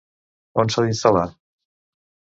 On 0.63 0.71
s'ha 0.75 0.85
d'instal·lar? 0.87 1.27